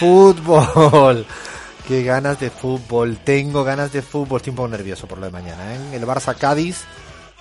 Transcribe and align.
Fútbol. 0.00 1.26
Qué 1.86 2.02
ganas 2.02 2.40
de 2.40 2.48
fútbol. 2.48 3.18
Tengo 3.22 3.62
ganas 3.64 3.92
de 3.92 4.00
fútbol. 4.00 4.38
Estoy 4.38 4.52
un 4.52 4.56
poco 4.56 4.68
nervioso 4.68 5.06
por 5.06 5.18
lo 5.18 5.26
de 5.26 5.30
mañana. 5.30 5.74
¿eh? 5.74 5.78
El 5.92 6.06
Barça 6.06 6.34
Cádiz 6.34 6.84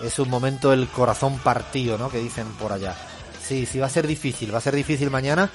es 0.02 0.20
un 0.20 0.30
momento 0.30 0.72
del 0.72 0.90
corazón 0.90 1.40
partido, 1.40 1.98
¿no? 1.98 2.10
Que 2.10 2.18
dicen 2.18 2.46
por 2.60 2.74
allá. 2.74 2.98
Sí, 3.42 3.66
sí, 3.66 3.80
va 3.80 3.86
a 3.86 3.90
ser 3.90 4.06
difícil. 4.06 4.54
Va 4.54 4.58
a 4.58 4.62
ser 4.62 4.76
difícil 4.76 5.10
mañana. 5.10 5.50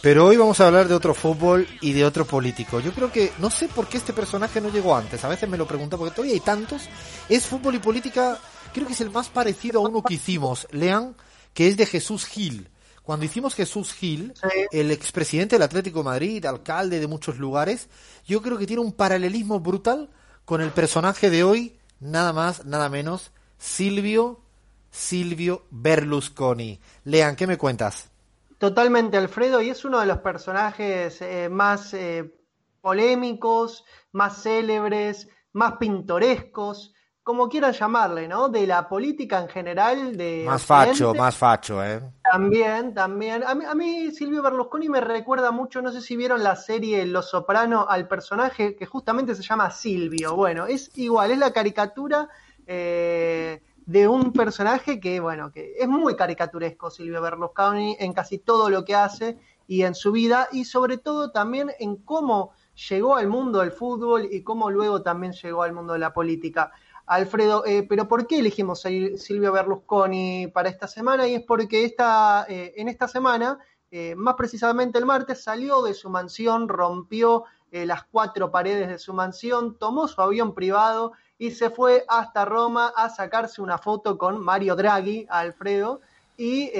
Pero 0.00 0.24
hoy 0.24 0.38
vamos 0.38 0.58
a 0.60 0.68
hablar 0.68 0.88
de 0.88 0.94
otro 0.94 1.12
fútbol 1.12 1.68
y 1.82 1.92
de 1.92 2.06
otro 2.06 2.24
político. 2.24 2.80
Yo 2.80 2.94
creo 2.94 3.12
que 3.12 3.30
no 3.40 3.50
sé 3.50 3.68
por 3.68 3.86
qué 3.86 3.98
este 3.98 4.14
personaje 4.14 4.62
no 4.62 4.70
llegó 4.70 4.96
antes. 4.96 5.22
A 5.24 5.28
veces 5.28 5.50
me 5.50 5.58
lo 5.58 5.66
pregunto 5.66 5.98
porque 5.98 6.14
todavía 6.14 6.32
hay 6.32 6.40
tantos. 6.40 6.88
Es 7.28 7.44
fútbol 7.44 7.74
y 7.74 7.78
política. 7.78 8.38
Creo 8.72 8.86
que 8.86 8.94
es 8.94 9.00
el 9.02 9.10
más 9.10 9.28
parecido 9.28 9.80
a 9.80 9.86
uno 9.86 10.02
que 10.02 10.14
hicimos. 10.14 10.66
Lean, 10.70 11.14
que 11.52 11.68
es 11.68 11.76
de 11.76 11.84
Jesús 11.84 12.24
Gil. 12.24 12.70
Cuando 13.08 13.24
hicimos 13.24 13.54
Jesús 13.54 13.94
Gil, 13.94 14.34
el 14.70 14.90
expresidente 14.90 15.56
del 15.56 15.62
Atlético 15.62 16.00
de 16.00 16.04
Madrid, 16.04 16.44
alcalde 16.44 17.00
de 17.00 17.06
muchos 17.06 17.38
lugares, 17.38 17.88
yo 18.26 18.42
creo 18.42 18.58
que 18.58 18.66
tiene 18.66 18.82
un 18.82 18.92
paralelismo 18.92 19.60
brutal 19.60 20.10
con 20.44 20.60
el 20.60 20.72
personaje 20.72 21.30
de 21.30 21.42
hoy, 21.42 21.78
nada 22.00 22.34
más, 22.34 22.66
nada 22.66 22.90
menos, 22.90 23.32
Silvio, 23.56 24.42
Silvio 24.90 25.64
Berlusconi. 25.70 26.80
Lean, 27.04 27.34
¿qué 27.34 27.46
me 27.46 27.56
cuentas? 27.56 28.10
Totalmente, 28.58 29.16
Alfredo, 29.16 29.62
y 29.62 29.70
es 29.70 29.86
uno 29.86 30.00
de 30.00 30.06
los 30.06 30.18
personajes 30.18 31.22
eh, 31.22 31.48
más 31.48 31.94
eh, 31.94 32.34
polémicos, 32.82 33.86
más 34.12 34.42
célebres, 34.42 35.30
más 35.54 35.78
pintorescos, 35.78 36.92
como 37.28 37.46
quieran 37.46 37.74
llamarle, 37.74 38.26
¿no? 38.26 38.48
De 38.48 38.66
la 38.66 38.88
política 38.88 39.38
en 39.38 39.48
general. 39.48 40.16
De 40.16 40.44
más 40.46 40.64
facho, 40.64 41.12
más 41.12 41.36
facho, 41.36 41.84
¿eh? 41.84 42.00
También, 42.22 42.94
también. 42.94 43.44
A 43.44 43.54
mí, 43.54 43.66
a 43.66 43.74
mí, 43.74 44.10
Silvio 44.12 44.42
Berlusconi 44.42 44.88
me 44.88 45.02
recuerda 45.02 45.50
mucho, 45.50 45.82
no 45.82 45.92
sé 45.92 46.00
si 46.00 46.16
vieron 46.16 46.42
la 46.42 46.56
serie 46.56 47.04
Los 47.04 47.28
Soprano, 47.28 47.84
al 47.86 48.08
personaje 48.08 48.74
que 48.76 48.86
justamente 48.86 49.34
se 49.34 49.42
llama 49.42 49.70
Silvio. 49.70 50.36
Bueno, 50.36 50.64
es 50.64 50.90
igual, 50.96 51.30
es 51.30 51.36
la 51.36 51.52
caricatura 51.52 52.30
eh, 52.66 53.60
de 53.84 54.08
un 54.08 54.32
personaje 54.32 54.98
que, 54.98 55.20
bueno, 55.20 55.52
que 55.52 55.74
es 55.78 55.86
muy 55.86 56.16
caricaturesco 56.16 56.90
Silvio 56.90 57.20
Berlusconi 57.20 57.94
en 58.00 58.14
casi 58.14 58.38
todo 58.38 58.70
lo 58.70 58.86
que 58.86 58.94
hace 58.94 59.36
y 59.66 59.82
en 59.82 59.94
su 59.94 60.12
vida, 60.12 60.48
y 60.50 60.64
sobre 60.64 60.96
todo 60.96 61.30
también 61.30 61.70
en 61.78 61.96
cómo 61.96 62.52
llegó 62.88 63.16
al 63.16 63.28
mundo 63.28 63.58
del 63.58 63.72
fútbol 63.72 64.26
y 64.30 64.42
cómo 64.42 64.70
luego 64.70 65.02
también 65.02 65.34
llegó 65.34 65.62
al 65.62 65.74
mundo 65.74 65.92
de 65.92 65.98
la 65.98 66.14
política. 66.14 66.72
Alfredo, 67.08 67.64
eh, 67.64 67.86
pero 67.88 68.06
¿por 68.06 68.26
qué 68.26 68.38
elegimos 68.38 68.84
a 68.84 68.90
Silvio 69.16 69.50
Berlusconi 69.50 70.48
para 70.48 70.68
esta 70.68 70.86
semana? 70.86 71.26
Y 71.26 71.36
es 71.36 71.42
porque 71.42 71.86
esta, 71.86 72.44
eh, 72.50 72.74
en 72.76 72.88
esta 72.88 73.08
semana, 73.08 73.58
eh, 73.90 74.14
más 74.14 74.34
precisamente 74.34 74.98
el 74.98 75.06
martes, 75.06 75.42
salió 75.42 75.80
de 75.82 75.94
su 75.94 76.10
mansión, 76.10 76.68
rompió 76.68 77.44
las 77.70 78.04
cuatro 78.04 78.50
paredes 78.50 78.88
de 78.88 78.98
su 78.98 79.12
mansión, 79.12 79.76
tomó 79.78 80.08
su 80.08 80.22
avión 80.22 80.54
privado 80.54 81.12
y 81.36 81.50
se 81.50 81.68
fue 81.68 82.02
hasta 82.08 82.46
Roma 82.46 82.94
a 82.96 83.10
sacarse 83.10 83.60
una 83.60 83.76
foto 83.76 84.16
con 84.16 84.42
Mario 84.42 84.74
Draghi, 84.74 85.26
Alfredo. 85.28 86.00
Y 86.38 86.72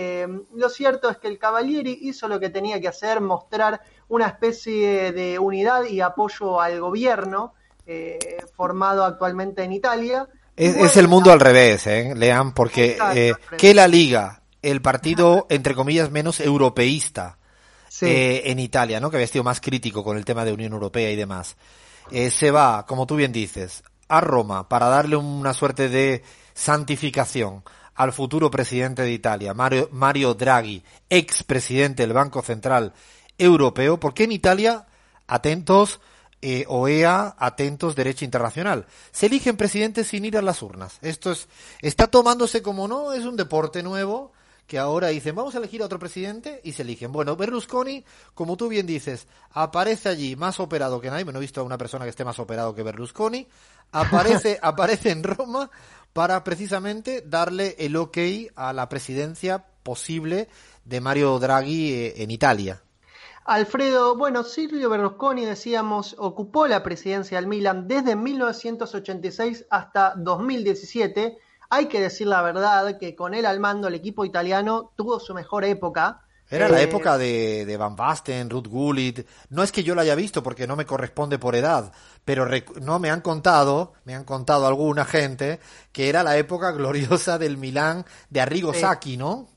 lo 0.54 0.70
cierto 0.70 1.10
es 1.10 1.19
que 1.19 1.28
el 1.28 1.38
Cavalieri 1.38 1.98
hizo 2.00 2.26
lo 2.26 2.41
que 2.41 2.48
tenía 2.48 2.80
que 2.80 2.88
hacer, 2.88 3.20
mostrar 3.20 3.82
una 4.08 4.28
especie 4.28 5.12
de 5.12 5.38
unidad 5.38 5.84
y 5.84 6.00
apoyo 6.00 6.58
al 6.58 6.80
gobierno 6.80 7.53
eh, 7.91 8.44
formado 8.54 9.03
actualmente 9.03 9.65
en 9.65 9.72
Italia. 9.72 10.28
Es, 10.54 10.99
el 10.99 11.09
mundo 11.09 11.32
al 11.32 11.41
revés, 11.41 11.87
¿eh? 11.87 12.12
Lean, 12.15 12.53
porque 12.53 12.99
eh, 13.15 13.32
que 13.56 13.72
la 13.72 13.88
Liga, 13.88 14.43
el 14.60 14.82
partido, 14.82 15.47
entre 15.49 15.75
comillas, 15.75 16.10
menos 16.10 16.38
europeísta 16.41 17.38
eh, 18.03 18.43
en 18.44 18.59
Italia, 18.59 19.00
¿no? 19.00 19.09
Que 19.09 19.16
había 19.16 19.27
sido 19.27 19.43
más 19.43 19.62
crítico 19.62 20.04
con 20.04 20.19
el 20.19 20.27
tema 20.27 20.44
de 20.44 20.53
Unión 20.53 20.75
Europea 20.75 21.10
y 21.10 21.16
demás, 21.16 21.56
se 22.10 22.50
va, 22.50 22.84
como 22.84 23.06
tú 23.06 23.16
bien 23.16 23.32
dices, 23.32 23.82
a 24.09 24.21
Roma 24.21 24.69
para 24.69 24.88
darle 24.88 25.16
una 25.16 25.54
suerte 25.54 25.88
de 25.88 26.22
santificación 26.53 27.62
al 27.94 28.12
futuro 28.12 28.50
presidente 28.50 29.00
de 29.00 29.12
Italia, 29.12 29.54
Mario, 29.54 29.88
Mario 29.93 30.34
Draghi, 30.34 30.82
ex 31.09 31.43
presidente 31.43 32.03
del 32.03 32.12
Banco 32.12 32.43
Central 32.43 32.93
Europeo, 33.38 33.98
porque 33.98 34.25
en 34.25 34.32
Italia, 34.32 34.87
atentos, 35.27 36.00
eh, 36.43 36.65
OEA, 36.69 37.34
atentos, 37.38 37.97
derecho 37.97 38.25
internacional. 38.25 38.87
Se 39.10 39.26
eligen 39.26 39.56
presidentes 39.56 40.09
sin 40.09 40.25
ir 40.25 40.37
a 40.37 40.43
las 40.43 40.62
urnas. 40.62 40.99
Esto 41.03 41.32
es, 41.32 41.49
está 41.82 42.06
tomándose 42.06 42.62
como 42.62 42.88
no, 42.88 43.12
es 43.12 43.25
un 43.25 43.37
deporte 43.37 43.82
nuevo 43.82 44.32
que 44.69 44.78
ahora 44.78 45.09
dicen, 45.09 45.34
vamos 45.34 45.54
a 45.54 45.59
elegir 45.59 45.81
a 45.81 45.87
otro 45.87 45.98
presidente 45.98 46.60
y 46.62 46.72
se 46.72 46.82
eligen. 46.82 47.10
Bueno, 47.10 47.37
Berlusconi, 47.37 48.04
como 48.34 48.56
tú 48.59 48.69
bien 48.69 48.87
dices, 48.87 49.27
aparece 49.50 50.10
allí 50.10 50.37
más 50.37 50.60
operado 50.60 51.00
que 51.00 51.09
nadie, 51.09 51.25
no 51.25 51.38
he 51.38 51.41
visto 51.41 51.62
a 51.62 51.65
una 51.65 51.78
persona 51.78 52.04
que 52.04 52.10
esté 52.10 52.22
más 52.22 52.38
operado 52.38 52.75
que 52.75 52.82
Berlusconi, 52.82 53.48
aparece, 53.93 54.59
aparece 54.62 55.10
en 55.10 55.22
Roma 55.22 55.71
para 56.12 56.44
precisamente 56.44 57.22
darle 57.22 57.77
el 57.78 57.97
ok 57.97 58.19
a 58.56 58.75
la 58.75 58.91
presidencia 58.91 59.65
posible 59.82 60.48
de 60.84 61.00
Mario 61.00 61.38
Draghi 61.38 61.93
eh, 61.94 62.22
en 62.22 62.31
Italia. 62.31 62.82
Alfredo, 63.48 64.14
bueno, 64.14 64.44
Silvio 64.44 64.91
Berlusconi, 64.91 65.47
decíamos, 65.47 66.14
ocupó 66.19 66.66
la 66.66 66.82
presidencia 66.82 67.38
del 67.38 67.47
Milan 67.47 67.88
desde 67.88 68.14
1986 68.14 69.64
hasta 69.70 70.12
2017. 70.19 71.38
Hay 71.70 71.86
que 71.86 71.98
decir 71.98 72.26
la 72.26 72.42
verdad 72.42 72.98
que 72.98 73.16
con 73.16 73.32
él 73.32 73.47
al 73.47 73.59
mando 73.59 73.88
el 73.88 73.94
equipo 73.94 74.26
italiano 74.26 74.92
tuvo 74.97 75.19
su 75.19 75.32
mejor 75.32 75.64
época. 75.64 76.26
Era 76.50 76.69
la 76.69 76.81
eh, 76.81 76.82
época 76.82 77.16
de, 77.16 77.75
Van 77.78 77.97
Basten, 77.97 78.50
Ruth 78.50 78.66
Gullit. 78.66 79.26
No 79.48 79.62
es 79.62 79.72
que 79.72 79.82
yo 79.82 79.94
lo 79.94 80.03
haya 80.03 80.15
visto 80.15 80.42
porque 80.42 80.66
no 80.66 80.76
me 80.76 80.84
corresponde 80.84 81.38
por 81.38 81.56
edad, 81.56 81.91
pero 82.26 82.47
no 82.82 82.98
me 82.98 83.09
han 83.09 83.22
contado, 83.22 83.94
me 84.04 84.15
han 84.15 84.25
contado 84.25 84.66
alguna 84.66 85.06
gente 85.06 85.59
que 85.92 86.10
era 86.10 86.22
la 86.22 86.36
época 86.36 86.72
gloriosa 86.72 87.38
del 87.38 87.56
Milán 87.56 88.04
de 88.28 88.42
Arrigo 88.42 88.75
Sacchi, 88.75 89.16
¿no? 89.16 89.48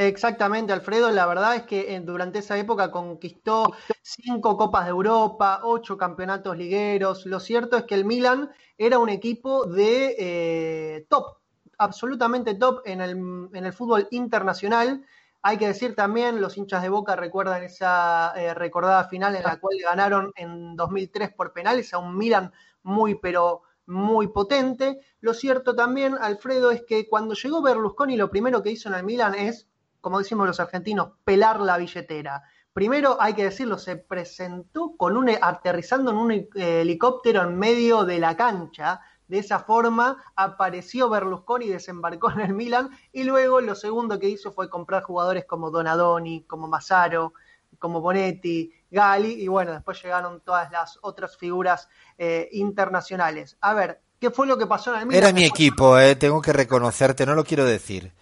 Exactamente, 0.00 0.72
Alfredo. 0.72 1.10
La 1.10 1.26
verdad 1.26 1.56
es 1.56 1.64
que 1.64 1.94
eh, 1.94 2.00
durante 2.00 2.38
esa 2.38 2.56
época 2.56 2.90
conquistó 2.90 3.74
cinco 4.00 4.56
Copas 4.56 4.84
de 4.84 4.90
Europa, 4.92 5.60
ocho 5.62 5.98
campeonatos 5.98 6.56
ligueros. 6.56 7.26
Lo 7.26 7.38
cierto 7.38 7.76
es 7.76 7.84
que 7.84 7.96
el 7.96 8.06
Milan 8.06 8.50
era 8.78 8.98
un 8.98 9.10
equipo 9.10 9.66
de 9.66 10.16
eh, 10.18 11.06
top, 11.10 11.36
absolutamente 11.76 12.54
top 12.54 12.80
en 12.86 13.02
el, 13.02 13.10
en 13.52 13.64
el, 13.66 13.72
fútbol 13.74 14.08
internacional. 14.10 15.04
Hay 15.42 15.58
que 15.58 15.66
decir 15.66 15.94
también, 15.94 16.40
los 16.40 16.56
hinchas 16.56 16.80
de 16.80 16.88
Boca 16.88 17.14
recuerdan 17.14 17.62
esa 17.62 18.32
eh, 18.36 18.54
recordada 18.54 19.04
final 19.04 19.36
en 19.36 19.42
la 19.42 19.60
cual 19.60 19.76
ganaron 19.82 20.32
en 20.34 20.76
2003 20.76 21.34
por 21.34 21.52
penales 21.52 21.92
a 21.92 21.98
un 21.98 22.16
Milan 22.16 22.52
muy, 22.82 23.16
pero 23.16 23.64
muy 23.84 24.28
potente. 24.28 24.98
Lo 25.20 25.34
cierto 25.34 25.74
también, 25.76 26.16
Alfredo, 26.18 26.70
es 26.70 26.84
que 26.86 27.06
cuando 27.06 27.34
llegó 27.34 27.60
Berlusconi 27.60 28.16
lo 28.16 28.30
primero 28.30 28.62
que 28.62 28.70
hizo 28.70 28.88
en 28.88 28.94
el 28.94 29.04
Milan 29.04 29.34
es 29.34 29.69
como 30.00 30.18
decimos 30.18 30.46
los 30.46 30.60
argentinos, 30.60 31.10
pelar 31.24 31.60
la 31.60 31.76
billetera. 31.78 32.42
Primero, 32.72 33.16
hay 33.20 33.34
que 33.34 33.44
decirlo, 33.44 33.78
se 33.78 33.96
presentó 33.96 34.96
con 34.96 35.16
un, 35.16 35.28
aterrizando 35.40 36.12
en 36.12 36.16
un 36.16 36.32
eh, 36.32 36.46
helicóptero 36.54 37.42
en 37.42 37.58
medio 37.58 38.04
de 38.04 38.18
la 38.18 38.36
cancha. 38.36 39.00
De 39.26 39.38
esa 39.38 39.60
forma 39.60 40.22
apareció 40.34 41.08
Berlusconi, 41.08 41.68
desembarcó 41.68 42.30
en 42.32 42.40
el 42.40 42.54
Milan 42.54 42.90
y 43.12 43.24
luego 43.24 43.60
lo 43.60 43.74
segundo 43.74 44.18
que 44.18 44.28
hizo 44.28 44.52
fue 44.52 44.68
comprar 44.68 45.02
jugadores 45.02 45.44
como 45.44 45.70
Donadoni, 45.70 46.44
como 46.44 46.68
Massaro, 46.68 47.32
como 47.78 48.00
Bonetti, 48.00 48.72
Gali 48.90 49.32
y 49.32 49.48
bueno, 49.48 49.72
después 49.72 50.02
llegaron 50.02 50.40
todas 50.40 50.70
las 50.70 50.98
otras 51.02 51.36
figuras 51.36 51.88
eh, 52.18 52.48
internacionales. 52.52 53.56
A 53.60 53.74
ver, 53.74 54.00
¿qué 54.18 54.30
fue 54.30 54.46
lo 54.46 54.58
que 54.58 54.66
pasó 54.66 54.94
en 54.94 55.00
el 55.00 55.06
Milan? 55.06 55.22
Era 55.22 55.32
mi 55.32 55.44
equipo, 55.44 55.98
eh, 55.98 56.16
tengo 56.16 56.40
que 56.40 56.52
reconocerte, 56.52 57.26
no 57.26 57.34
lo 57.34 57.44
quiero 57.44 57.64
decir. 57.64 58.12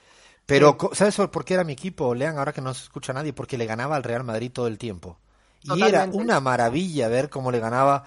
Pero, 0.49 0.79
¿sabes 0.95 1.15
por 1.15 1.45
qué 1.45 1.53
era 1.53 1.63
mi 1.63 1.75
equipo, 1.75 2.15
Lean, 2.15 2.39
ahora 2.39 2.55
que 2.55 2.63
no 2.63 2.73
se 2.73 2.85
escucha 2.85 3.13
nadie? 3.13 3.35
Porque 3.35 3.59
le 3.59 3.67
ganaba 3.67 3.97
al 3.97 4.03
Real 4.03 4.25
Madrid 4.25 4.51
todo 4.51 4.67
el 4.67 4.79
tiempo. 4.79 5.19
Y 5.63 5.83
era 5.83 6.09
una 6.11 6.41
maravilla 6.41 7.07
ver 7.09 7.29
cómo 7.29 7.53
le 7.53 7.61
ganaba 7.61 8.05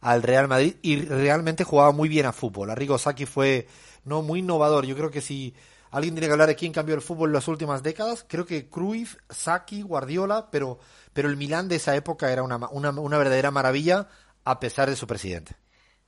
al 0.00 0.24
Real 0.24 0.48
Madrid 0.48 0.74
y 0.82 1.02
realmente 1.02 1.62
jugaba 1.62 1.92
muy 1.92 2.08
bien 2.08 2.26
a 2.26 2.32
fútbol. 2.32 2.70
Arrigo 2.70 2.98
Sacchi 2.98 3.26
fue 3.26 3.68
no 4.04 4.22
muy 4.22 4.40
innovador. 4.40 4.86
Yo 4.86 4.96
creo 4.96 5.12
que 5.12 5.20
si 5.20 5.54
alguien 5.92 6.14
tiene 6.14 6.26
que 6.26 6.32
hablar 6.32 6.48
de 6.48 6.56
quién 6.56 6.72
cambió 6.72 6.96
el 6.96 7.00
fútbol 7.00 7.28
en 7.28 7.34
las 7.34 7.46
últimas 7.46 7.84
décadas, 7.84 8.26
creo 8.26 8.44
que 8.44 8.68
Cruyff, 8.68 9.14
Saki, 9.30 9.82
Guardiola, 9.82 10.48
pero, 10.50 10.80
pero 11.12 11.28
el 11.28 11.36
Milán 11.36 11.68
de 11.68 11.76
esa 11.76 11.94
época 11.94 12.32
era 12.32 12.42
una, 12.42 12.56
una, 12.72 12.90
una 12.90 13.18
verdadera 13.18 13.52
maravilla 13.52 14.08
a 14.44 14.58
pesar 14.58 14.90
de 14.90 14.96
su 14.96 15.06
presidente. 15.06 15.54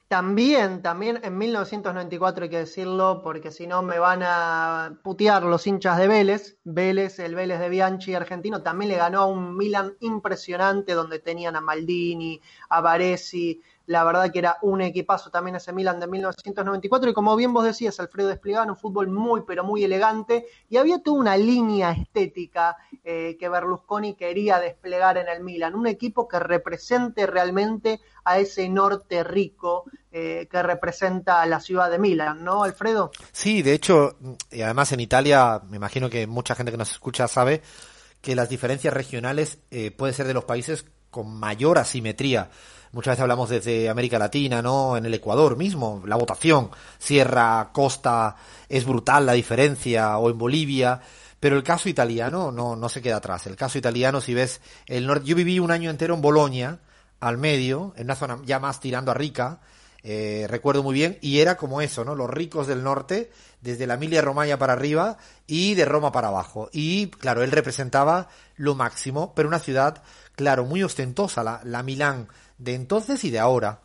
También, 0.08 0.82
también 0.82 1.18
en 1.24 1.36
1994 1.36 2.44
hay 2.44 2.50
que 2.50 2.58
decirlo, 2.58 3.22
porque 3.24 3.50
si 3.50 3.66
no 3.66 3.82
me 3.82 3.98
van 3.98 4.20
a 4.22 5.00
putear 5.02 5.42
los 5.42 5.66
hinchas 5.66 5.98
de 5.98 6.06
Vélez. 6.06 6.58
Vélez, 6.62 7.18
el 7.18 7.34
Vélez 7.34 7.58
de 7.58 7.68
Bianchi 7.68 8.14
argentino, 8.14 8.62
también 8.62 8.92
le 8.92 8.98
ganó 8.98 9.22
a 9.22 9.26
un 9.26 9.56
Milan 9.56 9.96
impresionante 9.98 10.92
donde 10.92 11.18
tenían 11.18 11.56
a 11.56 11.60
Maldini, 11.60 12.40
a 12.68 12.80
Varesi, 12.80 13.60
la 13.86 14.04
verdad 14.04 14.30
que 14.32 14.40
era 14.40 14.58
un 14.62 14.80
equipazo 14.80 15.30
también 15.30 15.56
ese 15.56 15.72
Milan 15.72 16.00
de 16.00 16.06
1994 16.06 17.10
y 17.10 17.14
como 17.14 17.36
bien 17.36 17.52
vos 17.52 17.64
decías, 17.64 17.98
Alfredo 18.00 18.28
desplegaba 18.28 18.70
un 18.70 18.76
fútbol 18.76 19.08
muy 19.08 19.42
pero 19.46 19.64
muy 19.64 19.84
elegante. 19.84 20.46
Y 20.68 20.76
había 20.76 21.02
toda 21.02 21.20
una 21.20 21.36
línea 21.36 21.92
estética 21.92 22.76
eh, 23.04 23.36
que 23.38 23.48
Berlusconi 23.48 24.14
quería 24.14 24.58
desplegar 24.58 25.18
en 25.18 25.28
el 25.28 25.42
Milan, 25.42 25.74
un 25.74 25.86
equipo 25.86 26.26
que 26.26 26.38
represente 26.38 27.26
realmente 27.26 28.00
a 28.24 28.38
ese 28.38 28.68
norte 28.68 29.22
rico 29.22 29.84
eh, 30.10 30.48
que 30.50 30.62
representa 30.62 31.44
la 31.46 31.60
ciudad 31.60 31.90
de 31.90 31.98
Milan, 31.98 32.42
¿no, 32.42 32.64
Alfredo? 32.64 33.10
Sí, 33.32 33.62
de 33.62 33.74
hecho, 33.74 34.16
y 34.50 34.62
además 34.62 34.90
en 34.92 35.00
Italia, 35.00 35.60
me 35.68 35.76
imagino 35.76 36.10
que 36.10 36.26
mucha 36.26 36.54
gente 36.54 36.72
que 36.72 36.78
nos 36.78 36.90
escucha 36.90 37.28
sabe 37.28 37.62
que 38.20 38.34
las 38.34 38.48
diferencias 38.48 38.92
regionales 38.92 39.58
eh, 39.70 39.90
pueden 39.92 40.14
ser 40.14 40.26
de 40.26 40.34
los 40.34 40.44
países 40.44 40.86
con 41.10 41.38
mayor 41.38 41.78
asimetría 41.78 42.50
Muchas 42.96 43.12
veces 43.12 43.22
hablamos 43.24 43.50
desde 43.50 43.90
América 43.90 44.18
Latina, 44.18 44.62
¿no? 44.62 44.96
En 44.96 45.04
el 45.04 45.12
Ecuador 45.12 45.58
mismo, 45.58 46.02
la 46.06 46.16
votación, 46.16 46.70
sierra, 46.98 47.68
costa, 47.70 48.36
es 48.70 48.86
brutal 48.86 49.26
la 49.26 49.34
diferencia, 49.34 50.16
o 50.16 50.30
en 50.30 50.38
Bolivia. 50.38 51.02
Pero 51.38 51.58
el 51.58 51.62
caso 51.62 51.90
italiano 51.90 52.50
no, 52.50 52.74
no 52.74 52.88
se 52.88 53.02
queda 53.02 53.16
atrás. 53.16 53.46
El 53.46 53.54
caso 53.54 53.76
italiano, 53.76 54.22
si 54.22 54.32
ves 54.32 54.62
el 54.86 55.06
norte, 55.06 55.26
yo 55.26 55.36
viví 55.36 55.58
un 55.58 55.72
año 55.72 55.90
entero 55.90 56.14
en 56.14 56.22
Bolonia, 56.22 56.78
al 57.20 57.36
medio, 57.36 57.92
en 57.98 58.04
una 58.04 58.14
zona 58.14 58.38
ya 58.46 58.60
más 58.60 58.80
tirando 58.80 59.10
a 59.10 59.14
rica, 59.14 59.60
eh, 60.02 60.46
recuerdo 60.48 60.82
muy 60.82 60.94
bien, 60.94 61.18
y 61.20 61.40
era 61.40 61.58
como 61.58 61.82
eso, 61.82 62.02
¿no? 62.02 62.14
Los 62.14 62.30
ricos 62.30 62.66
del 62.66 62.82
norte, 62.82 63.30
desde 63.60 63.86
la 63.86 63.94
Emilia 63.94 64.22
Romagna 64.22 64.58
para 64.58 64.72
arriba 64.72 65.18
y 65.46 65.74
de 65.74 65.84
Roma 65.84 66.12
para 66.12 66.28
abajo. 66.28 66.70
Y 66.72 67.08
claro, 67.08 67.42
él 67.42 67.50
representaba 67.50 68.30
lo 68.56 68.74
máximo, 68.74 69.34
pero 69.34 69.48
una 69.48 69.58
ciudad, 69.58 70.02
claro, 70.34 70.64
muy 70.64 70.82
ostentosa, 70.82 71.44
la, 71.44 71.60
la 71.62 71.82
Milán 71.82 72.28
de 72.58 72.74
entonces 72.74 73.24
y 73.24 73.30
de 73.30 73.38
ahora. 73.38 73.80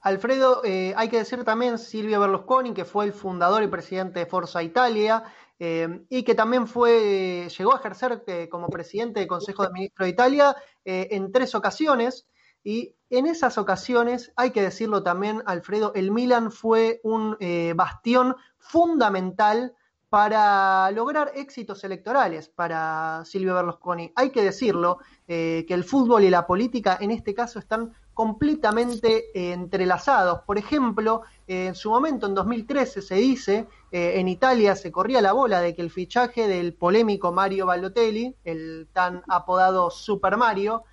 Alfredo, 0.00 0.62
eh, 0.64 0.94
hay 0.96 1.08
que 1.08 1.18
decir 1.18 1.44
también 1.44 1.78
Silvio 1.78 2.20
Berlusconi, 2.20 2.72
que 2.72 2.86
fue 2.86 3.04
el 3.04 3.12
fundador 3.12 3.62
y 3.62 3.68
presidente 3.68 4.20
de 4.20 4.26
Forza 4.26 4.62
Italia, 4.62 5.24
eh, 5.58 6.06
y 6.08 6.22
que 6.22 6.34
también 6.34 6.66
fue, 6.66 7.48
llegó 7.56 7.74
a 7.74 7.78
ejercer 7.78 8.24
eh, 8.26 8.48
como 8.48 8.68
presidente 8.68 9.20
del 9.20 9.28
Consejo 9.28 9.62
de 9.62 9.72
Ministros 9.72 10.06
de 10.06 10.10
Italia 10.10 10.56
en 10.84 11.30
tres 11.32 11.54
ocasiones. 11.54 12.26
Y 12.64 12.96
en 13.10 13.26
esas 13.26 13.58
ocasiones, 13.58 14.32
hay 14.36 14.50
que 14.52 14.62
decirlo 14.62 15.02
también, 15.02 15.42
Alfredo, 15.44 15.92
el 15.94 16.10
Milan 16.10 16.50
fue 16.50 17.00
un 17.02 17.36
bastión 17.74 18.36
fundamental 18.58 19.74
para 20.10 20.90
lograr 20.90 21.30
éxitos 21.36 21.84
electorales 21.84 22.48
para 22.48 23.22
Silvio 23.24 23.54
Berlusconi. 23.54 24.12
Hay 24.16 24.30
que 24.30 24.42
decirlo, 24.42 24.98
eh, 25.28 25.64
que 25.68 25.74
el 25.74 25.84
fútbol 25.84 26.24
y 26.24 26.30
la 26.30 26.48
política 26.48 26.98
en 27.00 27.12
este 27.12 27.32
caso 27.32 27.60
están 27.60 27.94
completamente 28.12 29.30
eh, 29.32 29.52
entrelazados. 29.52 30.40
Por 30.40 30.58
ejemplo, 30.58 31.22
eh, 31.46 31.68
en 31.68 31.76
su 31.76 31.90
momento, 31.90 32.26
en 32.26 32.34
2013, 32.34 33.02
se 33.02 33.14
dice, 33.14 33.68
en 33.92 34.28
Italia 34.28 34.74
se 34.74 34.90
corría 34.92 35.20
la 35.20 35.32
bola 35.32 35.60
de 35.60 35.74
que 35.74 35.82
el 35.82 35.90
fichaje 35.90 36.48
del 36.48 36.74
polémico 36.74 37.32
Mario 37.32 37.66
Balotelli, 37.66 38.36
el 38.44 38.88
tan 38.92 39.22
apodado 39.28 39.90
Super 39.90 40.36
Mario, 40.36 40.84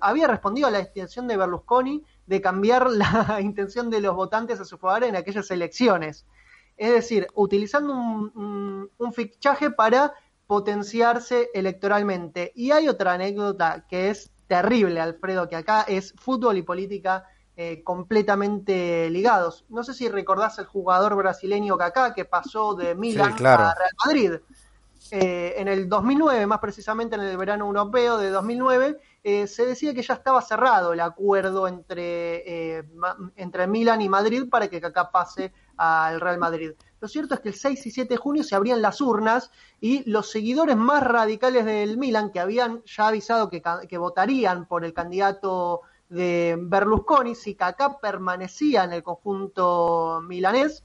había 0.00 0.26
respondido 0.26 0.68
a 0.68 0.70
la 0.70 0.80
intención 0.80 1.26
de 1.26 1.36
Berlusconi 1.36 2.02
de 2.26 2.40
cambiar 2.40 2.90
la 2.90 3.38
intención 3.40 3.88
de 3.88 4.00
los 4.00 4.14
votantes 4.14 4.60
a 4.60 4.64
su 4.64 4.78
favor 4.78 5.04
en 5.04 5.16
aquellas 5.16 5.50
elecciones. 5.50 6.26
Es 6.76 6.92
decir, 6.92 7.26
utilizando 7.34 7.92
un, 7.94 8.90
fichaje 9.12 9.70
para 9.70 10.14
potenciarse 10.46 11.50
electoralmente. 11.54 12.52
Y 12.54 12.72
hay 12.72 12.88
otra 12.88 13.12
anécdota 13.12 13.86
que 13.88 14.10
es 14.10 14.32
terrible, 14.46 15.00
Alfredo, 15.00 15.48
que 15.48 15.56
acá 15.56 15.82
es 15.82 16.14
fútbol 16.18 16.58
y 16.58 16.62
política 16.62 17.26
eh, 17.56 17.82
completamente 17.84 19.08
ligados. 19.10 19.64
No 19.68 19.84
sé 19.84 19.94
si 19.94 20.08
recordás 20.08 20.58
el 20.58 20.66
jugador 20.66 21.14
brasileño 21.14 21.78
Kaká 21.78 22.12
que 22.12 22.24
pasó 22.24 22.74
de 22.74 22.94
Milan 22.94 23.32
a 23.32 23.36
Real 23.36 23.74
Madrid. 24.04 24.32
Eh, 25.10 25.54
en 25.58 25.68
el 25.68 25.88
2009, 25.88 26.46
más 26.46 26.60
precisamente 26.60 27.14
en 27.14 27.22
el 27.22 27.36
verano 27.36 27.66
europeo 27.66 28.16
de 28.16 28.30
2009, 28.30 28.98
eh, 29.22 29.46
se 29.46 29.66
decía 29.66 29.92
que 29.92 30.02
ya 30.02 30.14
estaba 30.14 30.40
cerrado 30.40 30.92
el 30.92 31.00
acuerdo 31.00 31.68
entre, 31.68 32.84
entre 33.36 33.66
Milan 33.66 34.00
y 34.00 34.08
Madrid 34.08 34.48
para 34.48 34.68
que 34.68 34.80
Kaká 34.80 35.10
pase 35.10 35.52
al 35.76 36.20
Real 36.20 36.38
Madrid. 36.38 36.72
Lo 37.00 37.08
cierto 37.08 37.34
es 37.34 37.40
que 37.40 37.50
el 37.50 37.54
6 37.54 37.86
y 37.86 37.90
7 37.90 38.14
de 38.14 38.16
junio 38.16 38.42
se 38.42 38.54
abrían 38.54 38.80
las 38.80 39.02
urnas 39.02 39.50
y 39.78 40.08
los 40.10 40.30
seguidores 40.30 40.76
más 40.76 41.02
radicales 41.02 41.66
del 41.66 41.98
Milan, 41.98 42.30
que 42.30 42.40
habían 42.40 42.82
ya 42.84 43.08
avisado 43.08 43.50
que, 43.50 43.98
votarían 43.98 44.66
por 44.66 44.86
el 44.86 44.94
candidato 44.94 45.82
de 46.08 46.56
Berlusconi, 46.58 47.34
si 47.34 47.56
Kaká 47.56 47.98
permanecía 47.98 48.84
en 48.84 48.94
el 48.94 49.02
conjunto 49.02 50.22
milanés, 50.26 50.82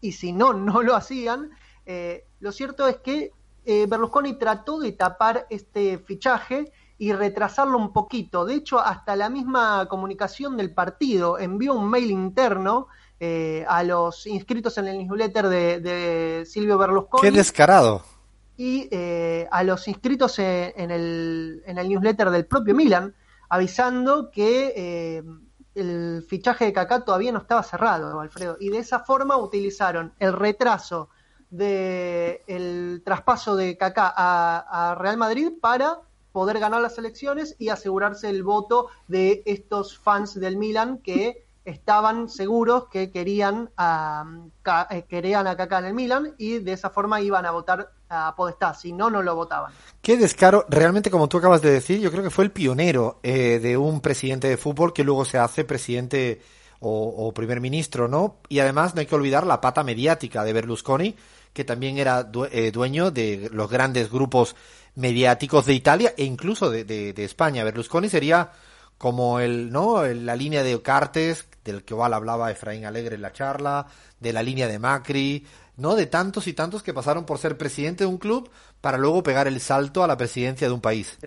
y 0.00 0.12
si 0.12 0.32
no, 0.32 0.52
no 0.54 0.82
lo 0.82 0.96
hacían, 0.96 1.50
eh, 1.86 2.26
lo 2.40 2.50
cierto 2.50 2.88
es 2.88 2.96
que 2.96 3.32
eh, 3.64 3.86
Berlusconi 3.88 4.34
trató 4.34 4.78
de 4.78 4.92
tapar 4.92 5.46
este 5.50 5.98
fichaje 5.98 6.72
y 6.98 7.12
retrasarlo 7.12 7.78
un 7.78 7.92
poquito. 7.92 8.44
De 8.44 8.54
hecho, 8.54 8.78
hasta 8.78 9.16
la 9.16 9.28
misma 9.28 9.86
comunicación 9.88 10.56
del 10.56 10.72
partido 10.72 11.38
envió 11.38 11.74
un 11.74 11.88
mail 11.88 12.10
interno 12.10 12.88
eh, 13.20 13.64
a 13.68 13.82
los 13.82 14.26
inscritos 14.26 14.76
en 14.78 14.88
el 14.88 14.98
newsletter 14.98 15.48
de, 15.48 16.44
Silvio 16.46 16.78
Berlusconi. 16.78 17.22
¡Qué 17.22 17.30
descarado! 17.30 18.02
Y 18.56 18.88
eh, 18.90 19.48
a 19.50 19.64
los 19.64 19.88
inscritos 19.88 20.38
en, 20.38 20.90
el, 20.90 21.62
en, 21.66 21.78
el, 21.78 21.88
newsletter 21.88 22.30
del 22.30 22.46
propio 22.46 22.74
Milan, 22.74 23.14
avisando 23.48 24.30
que 24.30 24.72
eh, 24.76 25.22
el 25.74 26.24
fichaje 26.28 26.66
de 26.66 26.72
Kaká 26.72 27.04
todavía 27.04 27.32
no 27.32 27.40
estaba 27.40 27.62
cerrado, 27.62 28.20
Alfredo. 28.20 28.56
Y 28.60 28.68
de 28.68 28.78
esa 28.78 29.00
forma 29.00 29.36
utilizaron 29.36 30.12
el 30.18 30.32
retraso 30.32 31.08
del 31.56 33.02
traspaso 33.04 33.56
de 33.56 33.76
Kaká 33.76 34.12
a, 34.16 34.90
a 34.90 34.94
Real 34.94 35.16
Madrid 35.16 35.52
para 35.60 36.00
poder 36.32 36.58
ganar 36.58 36.80
las 36.80 36.98
elecciones 36.98 37.54
y 37.58 37.68
asegurarse 37.68 38.28
el 38.28 38.42
voto 38.42 38.88
de 39.06 39.42
estos 39.46 39.96
fans 39.96 40.34
del 40.34 40.56
Milan 40.56 40.98
que 40.98 41.44
estaban 41.64 42.28
seguros 42.28 42.88
que 42.90 43.10
querían 43.10 43.70
a, 43.76 44.24
eh, 44.90 45.04
querían 45.08 45.46
a 45.46 45.56
Kaká 45.56 45.78
en 45.78 45.84
el 45.86 45.94
Milan 45.94 46.34
y 46.36 46.58
de 46.58 46.72
esa 46.72 46.90
forma 46.90 47.20
iban 47.20 47.46
a 47.46 47.52
votar 47.52 47.90
a 48.08 48.34
Podestá, 48.36 48.74
si 48.74 48.92
no, 48.92 49.10
no 49.10 49.22
lo 49.22 49.34
votaban. 49.34 49.72
Qué 50.02 50.16
descaro, 50.16 50.66
realmente 50.68 51.10
como 51.10 51.28
tú 51.28 51.38
acabas 51.38 51.62
de 51.62 51.70
decir, 51.70 52.00
yo 52.00 52.10
creo 52.10 52.22
que 52.22 52.30
fue 52.30 52.44
el 52.44 52.50
pionero 52.50 53.18
eh, 53.22 53.60
de 53.60 53.76
un 53.76 54.00
presidente 54.00 54.48
de 54.48 54.56
fútbol 54.56 54.92
que 54.92 55.04
luego 55.04 55.24
se 55.24 55.38
hace 55.38 55.64
presidente 55.64 56.42
o, 56.86 57.32
primer 57.32 57.62
ministro, 57.62 58.08
¿no? 58.08 58.36
Y 58.50 58.58
además 58.58 58.94
no 58.94 59.00
hay 59.00 59.06
que 59.06 59.14
olvidar 59.14 59.46
la 59.46 59.62
pata 59.62 59.82
mediática 59.82 60.44
de 60.44 60.52
Berlusconi, 60.52 61.16
que 61.54 61.64
también 61.64 61.96
era 61.96 62.28
eh, 62.50 62.70
dueño 62.70 63.10
de 63.10 63.48
los 63.52 63.70
grandes 63.70 64.10
grupos 64.10 64.54
mediáticos 64.96 65.64
de 65.66 65.74
Italia 65.74 66.14
e 66.16 66.24
incluso 66.24 66.68
de, 66.68 67.14
España. 67.16 67.64
Berlusconi 67.64 68.08
sería 68.10 68.50
como 68.98 69.40
el, 69.40 69.70
¿no? 69.72 70.04
la 70.04 70.36
línea 70.36 70.62
de 70.62 70.82
Cartes, 70.82 71.46
del 71.64 71.84
que 71.84 71.94
igual 71.94 72.12
hablaba 72.12 72.50
Efraín 72.50 72.84
Alegre 72.84 73.14
en 73.14 73.22
la 73.22 73.32
charla, 73.32 73.86
de 74.20 74.32
la 74.32 74.42
línea 74.42 74.68
de 74.68 74.78
Macri, 74.78 75.46
¿no? 75.76 75.94
De 75.94 76.06
tantos 76.06 76.46
y 76.46 76.52
tantos 76.52 76.82
que 76.82 76.92
pasaron 76.94 77.24
por 77.24 77.38
ser 77.38 77.56
presidente 77.56 78.04
de 78.04 78.08
un 78.08 78.18
club 78.18 78.50
para 78.80 78.98
luego 78.98 79.22
pegar 79.22 79.48
el 79.48 79.60
salto 79.60 80.04
a 80.04 80.06
la 80.06 80.16
presidencia 80.16 80.68
de 80.68 80.74
un 80.74 80.80
país. 80.80 81.18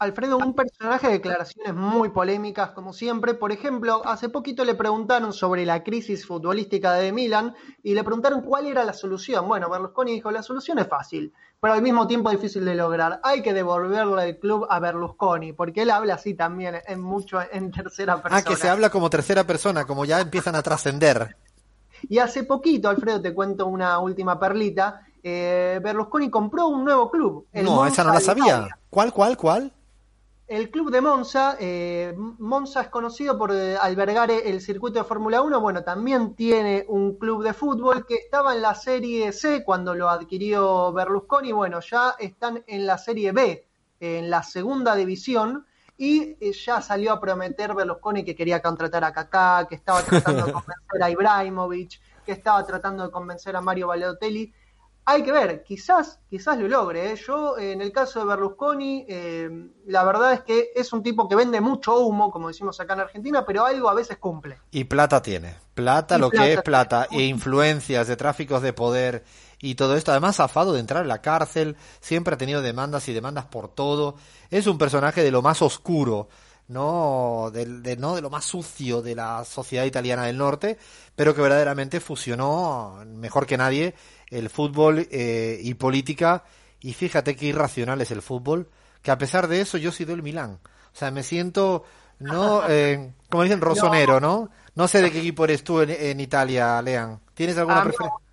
Alfredo, 0.00 0.38
un 0.38 0.54
personaje 0.54 1.08
de 1.08 1.14
declaraciones 1.14 1.74
muy 1.74 2.10
polémicas, 2.10 2.70
como 2.70 2.92
siempre. 2.92 3.34
Por 3.34 3.50
ejemplo, 3.50 4.00
hace 4.04 4.28
poquito 4.28 4.64
le 4.64 4.76
preguntaron 4.76 5.32
sobre 5.32 5.66
la 5.66 5.82
crisis 5.82 6.24
futbolística 6.24 6.92
de 6.92 7.10
Milan 7.10 7.56
y 7.82 7.94
le 7.94 8.04
preguntaron 8.04 8.42
cuál 8.42 8.66
era 8.66 8.84
la 8.84 8.92
solución. 8.92 9.48
Bueno, 9.48 9.68
Berlusconi 9.68 10.12
dijo, 10.12 10.30
la 10.30 10.44
solución 10.44 10.78
es 10.78 10.86
fácil, 10.86 11.32
pero 11.60 11.74
al 11.74 11.82
mismo 11.82 12.06
tiempo 12.06 12.30
difícil 12.30 12.64
de 12.64 12.76
lograr. 12.76 13.18
Hay 13.24 13.42
que 13.42 13.52
devolverle 13.52 14.28
el 14.28 14.38
club 14.38 14.68
a 14.70 14.78
Berlusconi, 14.78 15.52
porque 15.52 15.82
él 15.82 15.90
habla 15.90 16.14
así 16.14 16.34
también 16.34 16.76
en 16.86 17.00
mucho 17.00 17.40
en 17.50 17.72
tercera 17.72 18.22
persona. 18.22 18.36
Ah, 18.36 18.44
que 18.44 18.54
se 18.54 18.68
habla 18.68 18.90
como 18.90 19.10
tercera 19.10 19.42
persona, 19.42 19.84
como 19.84 20.04
ya 20.04 20.20
empiezan 20.20 20.54
a 20.54 20.62
trascender. 20.62 21.36
Y 22.08 22.18
hace 22.18 22.44
poquito, 22.44 22.88
Alfredo, 22.88 23.20
te 23.20 23.34
cuento 23.34 23.66
una 23.66 23.98
última 23.98 24.38
perlita. 24.38 25.00
Eh, 25.20 25.80
Berlusconi 25.82 26.30
compró 26.30 26.68
un 26.68 26.84
nuevo 26.84 27.10
club. 27.10 27.48
no, 27.52 27.84
esa 27.84 28.04
no 28.04 28.12
la 28.12 28.20
sabía. 28.20 28.68
¿Cuál, 28.88 29.12
cuál, 29.12 29.36
cuál? 29.36 29.72
El 30.48 30.70
club 30.70 30.90
de 30.90 31.02
Monza, 31.02 31.58
eh, 31.60 32.14
Monza 32.16 32.80
es 32.80 32.88
conocido 32.88 33.36
por 33.36 33.52
eh, 33.52 33.76
albergar 33.76 34.30
el 34.30 34.62
circuito 34.62 34.98
de 34.98 35.04
Fórmula 35.04 35.42
1, 35.42 35.60
bueno, 35.60 35.84
también 35.84 36.34
tiene 36.34 36.86
un 36.88 37.18
club 37.18 37.44
de 37.44 37.52
fútbol 37.52 38.06
que 38.06 38.14
estaba 38.14 38.54
en 38.54 38.62
la 38.62 38.74
Serie 38.74 39.30
C 39.32 39.62
cuando 39.62 39.94
lo 39.94 40.08
adquirió 40.08 40.90
Berlusconi, 40.90 41.52
bueno, 41.52 41.80
ya 41.80 42.14
están 42.18 42.64
en 42.66 42.86
la 42.86 42.96
Serie 42.96 43.32
B, 43.32 43.68
en 44.00 44.30
la 44.30 44.42
segunda 44.42 44.94
división, 44.96 45.66
y 45.98 46.38
eh, 46.40 46.52
ya 46.52 46.80
salió 46.80 47.12
a 47.12 47.20
prometer 47.20 47.74
Berlusconi 47.74 48.24
que 48.24 48.34
quería 48.34 48.62
contratar 48.62 49.04
a 49.04 49.12
Kaká, 49.12 49.66
que 49.68 49.74
estaba 49.74 50.00
tratando 50.00 50.46
de 50.46 50.52
convencer 50.54 51.02
a 51.02 51.10
Ibrahimovic, 51.10 52.00
que 52.24 52.32
estaba 52.32 52.64
tratando 52.64 53.02
de 53.02 53.10
convencer 53.10 53.54
a 53.54 53.60
Mario 53.60 53.88
Balotelli 53.88 54.50
hay 55.10 55.22
que 55.22 55.32
ver, 55.32 55.64
quizás, 55.64 56.20
quizás 56.28 56.58
lo 56.58 56.68
logre. 56.68 57.10
¿eh? 57.10 57.16
Yo, 57.16 57.56
en 57.56 57.80
el 57.80 57.92
caso 57.92 58.20
de 58.20 58.26
Berlusconi, 58.26 59.06
eh, 59.08 59.48
la 59.86 60.04
verdad 60.04 60.34
es 60.34 60.42
que 60.42 60.70
es 60.74 60.92
un 60.92 61.02
tipo 61.02 61.26
que 61.26 61.34
vende 61.34 61.62
mucho 61.62 61.98
humo, 62.00 62.30
como 62.30 62.48
decimos 62.48 62.78
acá 62.78 62.92
en 62.92 63.00
Argentina, 63.00 63.46
pero 63.46 63.64
algo 63.64 63.88
a 63.88 63.94
veces 63.94 64.18
cumple. 64.18 64.58
Y 64.70 64.84
plata 64.84 65.22
tiene. 65.22 65.54
Plata, 65.72 66.18
lo 66.18 66.28
que 66.28 66.52
es 66.52 66.60
plata, 66.60 67.08
e 67.10 67.22
influencias 67.22 68.06
de 68.06 68.16
tráficos 68.16 68.60
de 68.60 68.74
poder 68.74 69.24
y 69.60 69.76
todo 69.76 69.96
esto. 69.96 70.10
Además, 70.10 70.36
zafado 70.36 70.74
de 70.74 70.80
entrar 70.80 71.04
en 71.04 71.08
la 71.08 71.22
cárcel, 71.22 71.76
siempre 72.00 72.34
ha 72.34 72.38
tenido 72.38 72.60
demandas 72.60 73.08
y 73.08 73.14
demandas 73.14 73.46
por 73.46 73.68
todo. 73.68 74.16
Es 74.50 74.66
un 74.66 74.76
personaje 74.76 75.22
de 75.22 75.30
lo 75.30 75.40
más 75.40 75.62
oscuro. 75.62 76.28
¿No? 76.68 77.50
De, 77.52 77.96
no 77.96 78.14
de 78.14 78.22
lo 78.22 78.30
más 78.30 78.44
sucio 78.44 79.02
de 79.02 79.14
la 79.14 79.44
sociedad 79.44 79.84
italiana 79.84 80.24
del 80.24 80.38
norte, 80.38 80.78
pero 81.16 81.34
que 81.34 81.40
verdaderamente 81.40 82.00
fusionó 82.00 83.02
mejor 83.06 83.46
que 83.46 83.56
nadie 83.56 83.94
el 84.28 84.50
fútbol 84.50 85.08
eh, 85.10 85.58
y 85.62 85.74
política. 85.74 86.44
Y 86.80 86.92
fíjate 86.92 87.34
qué 87.34 87.46
irracional 87.46 88.00
es 88.00 88.10
el 88.10 88.22
fútbol, 88.22 88.68
que 89.02 89.10
a 89.10 89.18
pesar 89.18 89.48
de 89.48 89.60
eso 89.60 89.78
yo 89.78 89.90
he 89.90 89.92
sido 89.92 90.14
el 90.14 90.22
Milán. 90.22 90.60
O 90.92 90.96
sea, 90.96 91.10
me 91.10 91.22
siento, 91.22 91.84
no, 92.18 92.62
eh, 92.68 93.12
como 93.30 93.42
dicen, 93.42 93.60
rosonero, 93.60 94.20
¿no? 94.20 94.50
No 94.74 94.86
sé 94.86 95.02
de 95.02 95.10
qué 95.10 95.18
equipo 95.18 95.44
eres 95.44 95.64
tú 95.64 95.80
en, 95.80 96.20
Italia, 96.20 96.80
Lean. 96.82 97.18
¿Tienes 97.34 97.58
alguna 97.58 97.82
preferencia? 97.82 98.27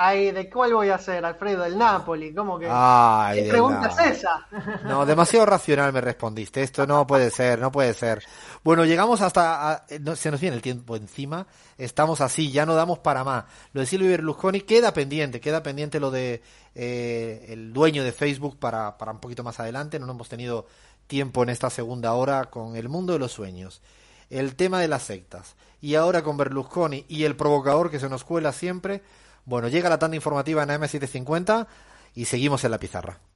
Ay, 0.00 0.30
¿de 0.30 0.48
cuál 0.48 0.74
voy 0.74 0.90
a 0.90 0.98
ser, 0.98 1.24
Alfredo? 1.24 1.64
El 1.64 1.76
Napoli, 1.76 2.32
¿cómo 2.32 2.56
que? 2.56 2.68
Ay, 2.70 3.42
¿Qué 3.42 3.50
pregunta 3.50 3.88
es 3.88 4.18
esa? 4.18 4.46
No, 4.84 5.04
demasiado 5.04 5.44
racional 5.44 5.92
me 5.92 6.00
respondiste. 6.00 6.62
Esto 6.62 6.86
no 6.86 7.04
puede 7.04 7.30
ser, 7.30 7.58
no 7.58 7.72
puede 7.72 7.92
ser. 7.94 8.22
Bueno, 8.62 8.84
llegamos 8.84 9.20
hasta, 9.22 9.86
se 10.14 10.30
nos 10.30 10.40
viene 10.40 10.54
el 10.54 10.62
tiempo 10.62 10.94
encima. 10.94 11.48
Estamos 11.76 12.20
así, 12.20 12.52
ya 12.52 12.64
no 12.64 12.76
damos 12.76 13.00
para 13.00 13.24
más. 13.24 13.46
Lo 13.72 13.80
de 13.80 13.88
Silvio 13.88 14.08
Berlusconi 14.10 14.60
queda 14.60 14.92
pendiente, 14.92 15.40
queda 15.40 15.64
pendiente 15.64 15.98
lo 15.98 16.12
de 16.12 16.42
eh, 16.76 17.46
el 17.48 17.72
dueño 17.72 18.04
de 18.04 18.12
Facebook 18.12 18.56
para, 18.56 18.96
para 18.98 19.10
un 19.10 19.18
poquito 19.18 19.42
más 19.42 19.58
adelante. 19.58 19.98
No 19.98 20.08
hemos 20.08 20.28
tenido 20.28 20.66
tiempo 21.08 21.42
en 21.42 21.48
esta 21.48 21.70
segunda 21.70 22.12
hora 22.12 22.44
con 22.44 22.76
el 22.76 22.88
mundo 22.88 23.14
de 23.14 23.18
los 23.18 23.32
sueños. 23.32 23.82
El 24.30 24.54
tema 24.54 24.80
de 24.80 24.86
las 24.86 25.02
sectas. 25.02 25.56
Y 25.80 25.96
ahora 25.96 26.22
con 26.22 26.36
Berlusconi 26.36 27.04
y 27.08 27.24
el 27.24 27.34
provocador 27.34 27.90
que 27.90 27.98
se 27.98 28.08
nos 28.08 28.22
cuela 28.22 28.52
siempre 28.52 29.02
bueno, 29.48 29.68
llega 29.68 29.88
la 29.88 29.98
tanda 29.98 30.14
informativa 30.14 30.62
en 30.62 30.68
AM750 30.68 31.66
y 32.14 32.26
seguimos 32.26 32.64
en 32.64 32.70
la 32.70 32.78
pizarra. 32.78 33.18